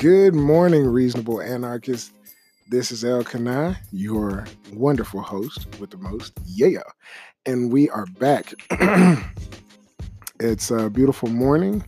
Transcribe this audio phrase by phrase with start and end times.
[0.00, 2.14] Good morning, reasonable anarchist.
[2.70, 6.32] This is El Kanai, your wonderful host with the most.
[6.46, 6.80] Yeah.
[7.44, 8.54] And we are back.
[10.40, 11.84] it's a beautiful morning.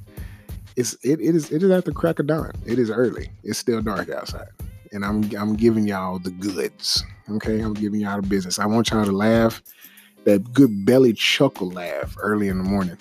[0.77, 2.53] It's it, it is it is at the crack of dawn.
[2.67, 3.31] It is early.
[3.45, 4.49] It's still dark outside.
[4.93, 7.03] And I'm I'm giving y'all the goods.
[7.31, 7.61] Okay.
[7.61, 8.59] I'm giving y'all the business.
[8.59, 9.63] I want y'all to laugh.
[10.25, 12.99] That good belly chuckle laugh early in the morning.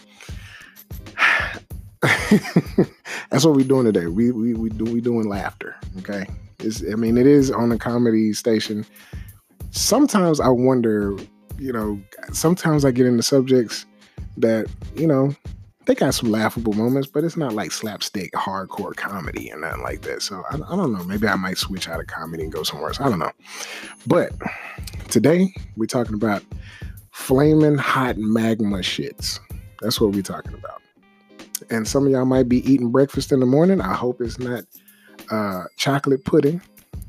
[3.30, 4.08] That's what we're doing today.
[4.08, 5.76] We we we do we doing laughter.
[6.00, 6.26] Okay.
[6.60, 8.86] It's, I mean, it is on a comedy station.
[9.72, 11.16] Sometimes I wonder,
[11.58, 12.02] you know,
[12.34, 13.86] sometimes I get into subjects
[14.38, 15.36] that, you know,
[15.86, 20.02] they got some laughable moments, but it's not like slapstick hardcore comedy or nothing like
[20.02, 20.22] that.
[20.22, 21.04] So I, I don't know.
[21.04, 23.00] Maybe I might switch out of comedy and go somewhere else.
[23.00, 23.32] I don't know.
[24.08, 24.34] But
[25.10, 26.44] today we're talking about
[27.12, 29.40] flaming hot magma shits.
[29.82, 30.81] That's what we're talking about
[31.72, 33.82] and some of y'all might be eating breakfast in the morning.
[33.82, 34.66] I hope it's not
[35.32, 36.62] uh, chocolate pudding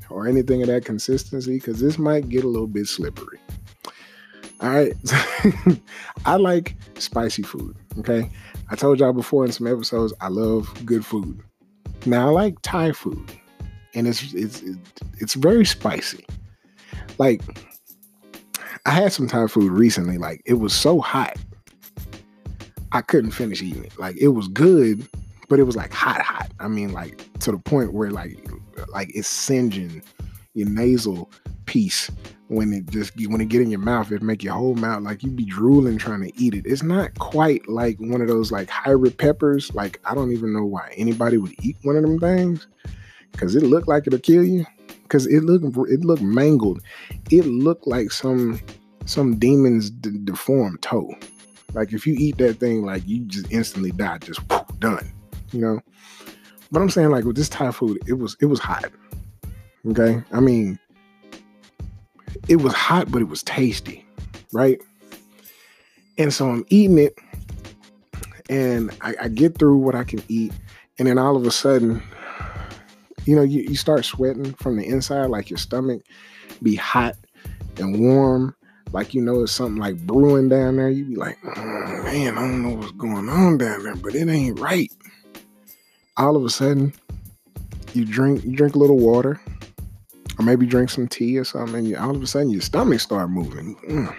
[0.09, 3.39] or anything of that consistency because this might get a little bit slippery.
[4.61, 4.93] All right.
[6.25, 7.75] I like spicy food.
[7.99, 8.29] Okay.
[8.69, 11.41] I told y'all before in some episodes, I love good food.
[12.05, 13.31] Now I like Thai food,
[13.93, 14.61] and it's it's
[15.19, 16.25] it's very spicy.
[17.17, 17.41] Like
[18.85, 20.17] I had some Thai food recently.
[20.17, 21.37] Like it was so hot
[22.93, 23.97] I couldn't finish eating it.
[23.99, 25.07] Like it was good,
[25.49, 26.51] but it was like hot, hot.
[26.59, 28.47] I mean, like to the point where like
[28.89, 30.03] like it's singeing
[30.53, 31.31] your nasal
[31.65, 32.11] piece
[32.47, 35.23] when it just when it get in your mouth, it make your whole mouth like
[35.23, 36.65] you be drooling trying to eat it.
[36.65, 39.73] It's not quite like one of those like hybrid peppers.
[39.73, 42.67] Like I don't even know why anybody would eat one of them things
[43.31, 44.65] because it looked like it'll kill you.
[45.01, 46.81] Because it looked it looked mangled.
[47.31, 48.59] It looked like some
[49.05, 51.13] some demon's deformed toe.
[51.73, 55.11] Like if you eat that thing, like you just instantly die, just whoosh, done.
[55.51, 55.79] You know.
[56.71, 58.91] But I'm saying like with this Thai food, it was it was hot.
[59.89, 60.79] Okay, I mean,
[62.47, 64.05] it was hot, but it was tasty,
[64.51, 64.79] right?
[66.17, 67.17] And so I'm eating it,
[68.49, 70.53] and I, I get through what I can eat,
[70.99, 72.01] and then all of a sudden,
[73.25, 76.01] you know, you, you start sweating from the inside, like your stomach
[76.61, 77.15] be hot
[77.77, 78.55] and warm
[78.93, 82.41] like you know it's something like brewing down there, you be like, oh, man, I
[82.41, 84.91] don't know what's going on down there, but it ain't right.
[86.15, 86.93] All of a sudden,
[87.93, 89.41] you drink you drink a little water,
[90.37, 92.99] or maybe drink some tea or something, and you, all of a sudden your stomach
[92.99, 93.75] start moving.
[93.89, 94.15] Mm.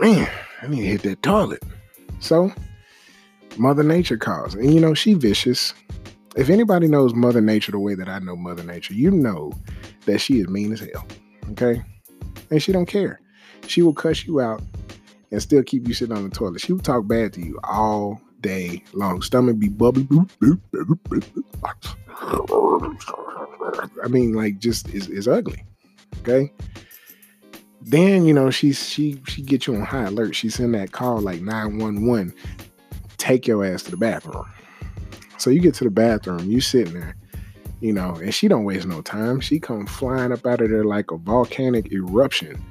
[0.00, 0.30] Man,
[0.62, 1.62] I need to hit that toilet.
[2.20, 2.50] So,
[3.58, 5.74] Mother Nature calls, and you know she vicious.
[6.36, 9.52] If anybody knows Mother Nature the way that I know Mother Nature, you know
[10.06, 11.06] that she is mean as hell.
[11.50, 11.82] Okay,
[12.50, 13.20] and she don't care.
[13.66, 14.62] She will cuss you out
[15.30, 16.60] and still keep you sitting on the toilet.
[16.60, 19.22] She will talk bad to you all day long.
[19.22, 20.08] Stomach be bubbly.
[24.02, 25.64] I mean, like, just is is ugly.
[26.20, 26.52] Okay.
[27.82, 30.36] Then you know she she she get you on high alert.
[30.36, 32.34] She send that call like nine one one.
[33.16, 34.44] Take your ass to the bathroom.
[35.38, 36.50] So you get to the bathroom.
[36.50, 37.16] You sitting there
[37.80, 39.40] you know, and she don't waste no time.
[39.40, 42.62] She come flying up out of there like a volcanic eruption.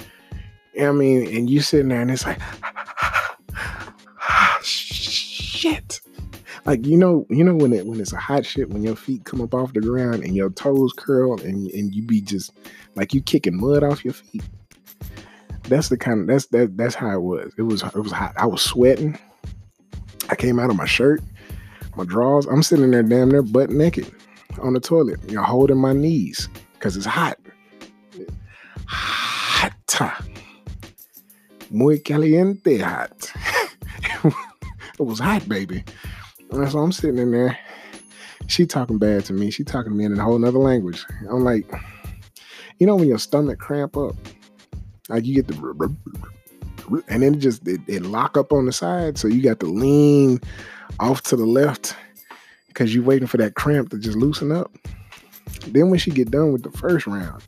[0.79, 2.39] I mean, and you sitting there and it's like,
[4.61, 5.99] shit.
[6.65, 9.25] Like you know, you know when it when it's a hot shit when your feet
[9.25, 12.51] come up off the ground and your toes curl and and you be just
[12.95, 14.43] like you kicking mud off your feet.
[15.63, 17.53] That's the kind of that's that that's how it was.
[17.57, 18.33] It was it was hot.
[18.37, 19.17] I was sweating.
[20.29, 21.23] I came out of my shirt,
[21.95, 22.45] my drawers.
[22.45, 24.11] I'm sitting there damn near butt naked
[24.57, 27.37] on the toilet, you know, holding my knees because it's hot.
[28.87, 29.73] Hot.
[31.71, 33.31] Muy caliente hot.
[34.23, 35.83] it was hot, baby.
[36.51, 37.57] And so I'm sitting in there.
[38.47, 39.51] She talking bad to me.
[39.51, 41.05] She talking to me in a whole nother language.
[41.29, 41.71] I'm like,
[42.79, 44.15] you know, when your stomach cramp up,
[45.09, 45.95] like you get the
[47.07, 49.67] and then it just it, it lock up on the side, so you got to
[49.67, 50.39] lean
[50.99, 51.95] off to the left
[52.69, 54.71] because you're waiting for that cramp to just loosen up.
[55.67, 57.43] Then when she get done with the first round,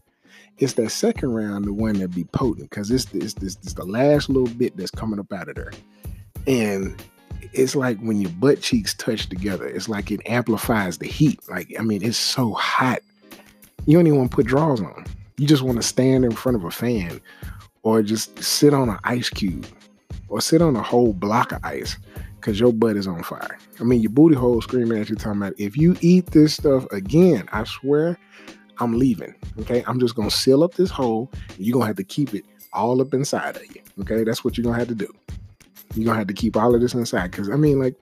[0.58, 3.86] it's that second round, the one that be potent, because it's this this this the
[3.86, 5.72] last little bit that's coming up out of there.
[6.46, 7.02] And
[7.54, 11.40] it's like when your butt cheeks touch together, it's like it amplifies the heat.
[11.50, 13.00] Like, I mean, it's so hot.
[13.86, 15.06] You don't even want to put drawers on.
[15.38, 17.20] You just want to stand in front of a fan
[17.84, 19.66] or just sit on an ice cube
[20.28, 21.98] or sit on a whole block of ice
[22.42, 23.58] because your butt is on fire.
[23.80, 26.86] I mean, your booty hole screaming at you, talking about if you eat this stuff
[26.92, 28.18] again, I swear
[28.80, 29.36] I'm leaving.
[29.60, 29.84] Okay.
[29.88, 31.32] I'm just to seal up this hole.
[31.58, 33.82] you're to have to keep it all up inside of you.
[34.02, 34.24] Okay.
[34.24, 35.14] That's what you're to have to do.
[35.96, 37.32] You're to have to keep all of this inside.
[37.32, 37.96] Because, I mean, like,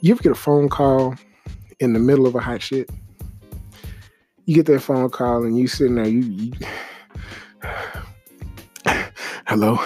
[0.00, 1.14] you ever get a phone call
[1.80, 2.90] in the middle of a hot shit
[4.46, 6.52] you get that phone call and you sitting there, you, you
[9.46, 9.78] hello,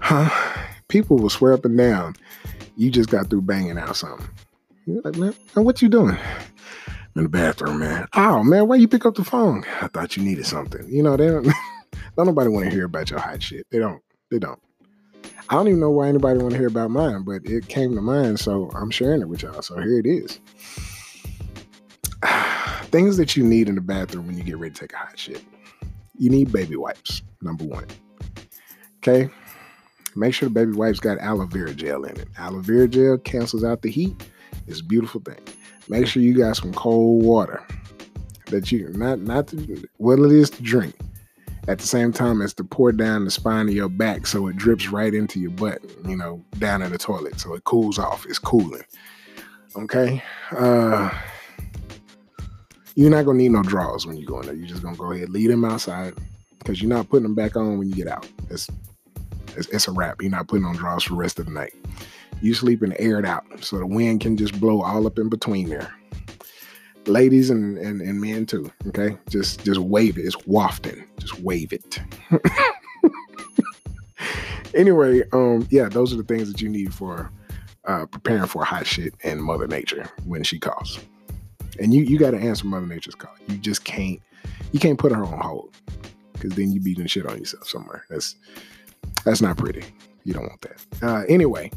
[0.00, 0.49] huh?
[0.90, 2.16] People will swear up and down.
[2.76, 4.28] You just got through banging out something.
[4.86, 6.18] You're like, man, what you doing?
[7.16, 8.06] in the bathroom, man.
[8.14, 9.64] Oh man, why you pick up the phone?
[9.80, 10.86] I thought you needed something.
[10.88, 11.44] You know, they don't
[12.16, 13.66] don't nobody want to hear about your hot shit.
[13.70, 14.02] They don't.
[14.30, 14.60] They don't.
[15.48, 18.00] I don't even know why anybody want to hear about mine, but it came to
[18.00, 19.62] mind, so I'm sharing it with y'all.
[19.62, 20.38] So here it is.
[22.90, 25.18] Things that you need in the bathroom when you get ready to take a hot
[25.18, 25.42] shit.
[26.16, 27.86] You need baby wipes, number one.
[28.98, 29.28] Okay.
[30.16, 32.28] Make sure the baby wipes got aloe vera gel in it.
[32.38, 34.14] Aloe vera gel cancels out the heat.
[34.66, 35.40] It's a beautiful thing.
[35.88, 37.64] Make sure you got some cold water
[38.46, 40.94] that you not not to, what it is to drink
[41.68, 44.56] at the same time as to pour down the spine of your back so it
[44.56, 47.38] drips right into your butt, you know, down in the toilet.
[47.38, 48.26] So it cools off.
[48.26, 48.84] It's cooling.
[49.76, 50.22] Okay.
[50.52, 51.10] Uh
[52.96, 54.54] you're not gonna need no drawers when you go in there.
[54.54, 56.14] You're just gonna go ahead leave them outside
[56.58, 58.28] because you're not putting them back on when you get out.
[58.50, 58.68] It's
[59.56, 60.20] it's, it's a wrap.
[60.20, 61.74] You're not putting on drawers for the rest of the night.
[62.40, 65.28] You sleep and air it out so the wind can just blow all up in
[65.28, 65.94] between there
[67.06, 68.70] ladies and, and, and men too.
[68.88, 70.22] Okay, just just wave it.
[70.22, 71.04] It's wafting.
[71.18, 72.00] Just wave it.
[74.74, 77.30] anyway, um, yeah, those are the things that you need for
[77.84, 81.00] uh, preparing for hot shit and Mother Nature when she calls.
[81.78, 83.34] And you you got to answer Mother Nature's call.
[83.48, 84.20] You just can't
[84.72, 85.76] you can't put her on hold
[86.32, 88.04] because then you beating shit on yourself somewhere.
[88.08, 88.36] That's
[89.24, 89.84] that's not pretty.
[90.24, 90.86] You don't want that.
[91.02, 91.70] Uh, anyway,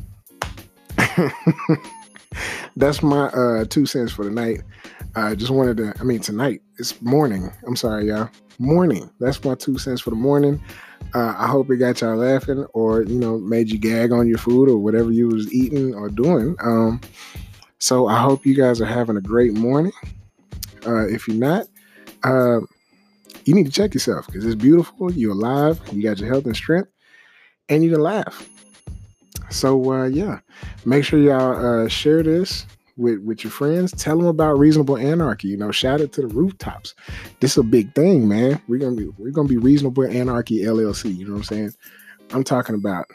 [2.75, 4.61] that's my uh, two cents for the night.
[5.15, 7.51] I just wanted to, I mean, tonight, it's morning.
[7.67, 8.29] I'm sorry, y'all.
[8.59, 9.09] Morning.
[9.19, 10.61] That's my two cents for the morning.
[11.13, 14.39] Uh, I hope it got y'all laughing or, you know, made you gag on your
[14.39, 16.55] food or whatever you was eating or doing.
[16.63, 17.01] Um,
[17.77, 19.91] so I hope you guys are having a great morning.
[20.85, 21.67] Uh, if you're not,
[22.23, 22.61] uh,
[23.45, 25.11] you need to check yourself because it's beautiful.
[25.11, 25.79] You're alive.
[25.91, 26.89] You got your health and strength,
[27.69, 28.47] and you can laugh.
[29.49, 30.39] So uh, yeah,
[30.85, 32.65] make sure y'all uh, share this
[32.97, 33.91] with with your friends.
[33.91, 35.49] Tell them about reasonable anarchy.
[35.49, 36.95] You know, shout it to the rooftops.
[37.39, 38.61] This is a big thing, man.
[38.67, 41.15] We're gonna be we're gonna be reasonable anarchy LLC.
[41.15, 41.73] You know what I'm saying?
[42.31, 43.05] I'm talking about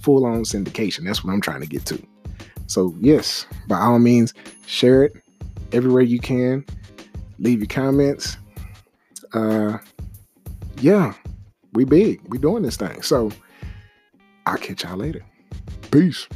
[0.00, 1.04] full on syndication.
[1.04, 2.02] That's what I'm trying to get to.
[2.66, 4.34] So yes, by all means,
[4.66, 5.12] share it
[5.72, 6.64] everywhere you can.
[7.38, 8.38] Leave your comments.
[9.32, 9.78] Uh,
[10.80, 11.12] yeah,
[11.76, 12.20] we big.
[12.28, 13.02] We doing this thing.
[13.02, 13.30] So
[14.46, 15.24] I'll catch y'all later.
[15.90, 16.26] Peace.